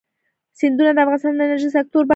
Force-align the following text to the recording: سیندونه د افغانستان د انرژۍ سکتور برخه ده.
سیندونه 0.59 0.91
د 0.93 0.97
افغانستان 1.03 1.33
د 1.35 1.41
انرژۍ 1.45 1.69
سکتور 1.77 2.01
برخه 2.03 2.07
ده. 2.07 2.09